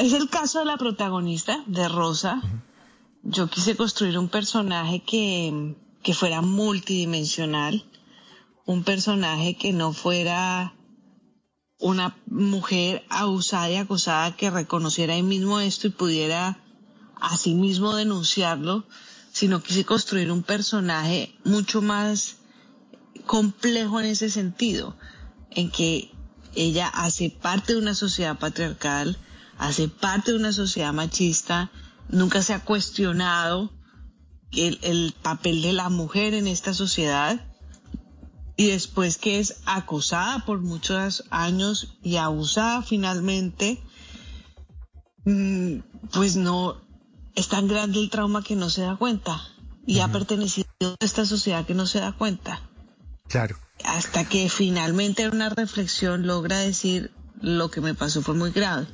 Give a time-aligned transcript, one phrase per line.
[0.00, 2.40] Es el caso de la protagonista, de Rosa.
[3.22, 7.84] Yo quise construir un personaje que, que fuera multidimensional,
[8.64, 10.74] un personaje que no fuera
[11.78, 16.58] una mujer abusada y acosada que reconociera ahí mismo esto y pudiera
[17.20, 18.86] a sí mismo denunciarlo,
[19.32, 22.36] sino quise construir un personaje mucho más
[23.26, 24.96] complejo en ese sentido,
[25.50, 26.10] en que
[26.54, 29.18] ella hace parte de una sociedad patriarcal,
[29.58, 31.70] hace parte de una sociedad machista,
[32.08, 33.72] nunca se ha cuestionado
[34.52, 37.40] el, el papel de la mujer en esta sociedad
[38.56, 43.82] y después que es acosada por muchos años y abusada finalmente,
[45.24, 45.78] mm,
[46.12, 46.76] pues no,
[47.34, 49.42] es tan grande el trauma que no se da cuenta
[49.86, 52.60] y ha pertenecido a esta sociedad que no se da cuenta.
[53.28, 53.56] Claro.
[53.84, 57.10] Hasta que finalmente en una reflexión logra decir
[57.40, 58.86] lo que me pasó fue muy grave.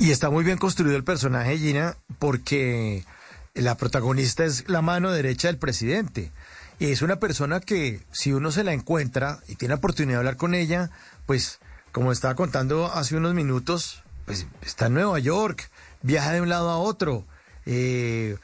[0.00, 3.04] Y está muy bien construido el personaje, Gina, porque
[3.52, 6.32] la protagonista es la mano derecha del presidente.
[6.78, 10.18] Y es una persona que si uno se la encuentra y tiene la oportunidad de
[10.20, 10.90] hablar con ella,
[11.26, 11.58] pues
[11.92, 16.70] como estaba contando hace unos minutos, pues está en Nueva York, viaja de un lado
[16.70, 17.26] a otro,
[17.66, 18.38] eh,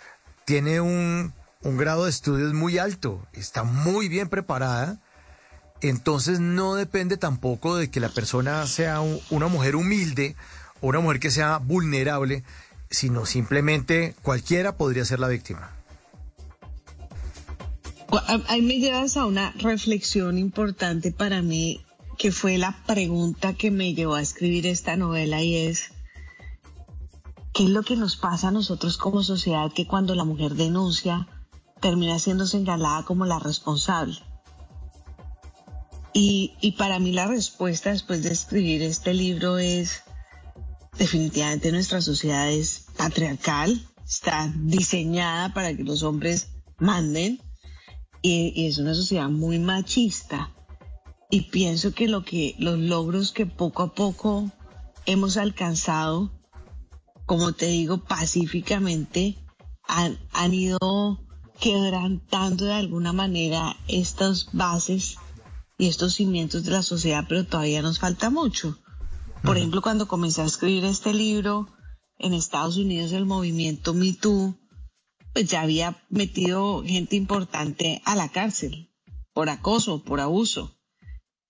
[0.44, 5.00] tiene un, un grado de estudios muy alto, está muy bien preparada.
[5.80, 10.36] Entonces no depende tampoco de que la persona sea una mujer humilde
[10.80, 12.44] o una mujer que sea vulnerable,
[12.90, 15.72] sino simplemente cualquiera podría ser la víctima.
[18.48, 21.84] Ahí me llevas a una reflexión importante para mí,
[22.18, 25.90] que fue la pregunta que me llevó a escribir esta novela y es,
[27.52, 31.26] ¿qué es lo que nos pasa a nosotros como sociedad que cuando la mujer denuncia
[31.80, 34.18] termina siendo señalada como la responsable?
[36.12, 40.02] Y, y para mí la respuesta después de escribir este libro es,
[40.98, 47.40] definitivamente nuestra sociedad es patriarcal, está diseñada para que los hombres manden
[48.22, 50.52] y, es una sociedad muy machista.
[51.30, 54.50] Y pienso que lo que los logros que poco a poco
[55.06, 56.32] hemos alcanzado,
[57.26, 59.36] como te digo, pacíficamente,
[59.88, 61.20] han, han ido
[61.60, 65.16] quebrantando de alguna manera estas bases
[65.78, 68.78] y estos cimientos de la sociedad, pero todavía nos falta mucho.
[69.46, 71.68] Por ejemplo, cuando comencé a escribir este libro,
[72.18, 74.58] en Estados Unidos el movimiento Me Too
[75.32, 78.90] pues ya había metido gente importante a la cárcel
[79.34, 80.74] por acoso, por abuso.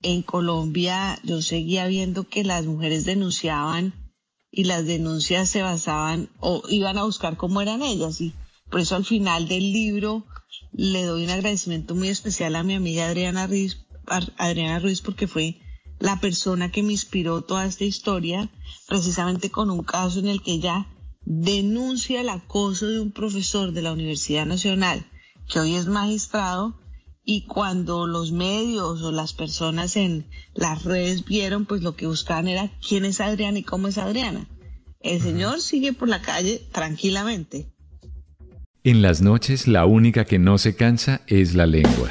[0.02, 3.94] En Colombia yo seguía viendo que las mujeres denunciaban
[4.50, 8.34] y las denuncias se basaban o iban a buscar cómo eran ellas y
[8.70, 10.26] por eso al final del libro
[10.72, 13.86] le doy un agradecimiento muy especial a mi amiga Adriana Ruiz,
[14.36, 15.60] Adriana Ruiz porque fue
[15.98, 18.50] la persona que me inspiró toda esta historia,
[18.86, 20.86] precisamente con un caso en el que ella
[21.24, 25.06] denuncia el acoso de un profesor de la Universidad Nacional,
[25.48, 26.78] que hoy es magistrado,
[27.24, 32.46] y cuando los medios o las personas en las redes vieron, pues lo que buscaban
[32.46, 34.46] era quién es Adriana y cómo es Adriana.
[35.00, 37.72] El señor sigue por la calle tranquilamente.
[38.84, 42.10] En las noches la única que no se cansa es la lengua.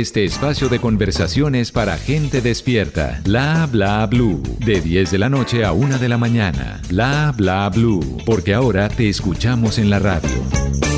[0.00, 3.20] este espacio de conversaciones para gente despierta.
[3.24, 4.42] Bla bla blue.
[4.58, 6.80] De 10 de la noche a 1 de la mañana.
[6.88, 8.18] Bla bla blue.
[8.24, 10.89] Porque ahora te escuchamos en la radio.